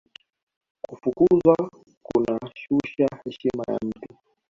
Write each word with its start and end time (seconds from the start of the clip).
kufukuzwa 0.87 1.55
kunashusha 2.07 3.07
heshima 3.25 3.63
ya 3.71 3.77
mtu 3.85 4.15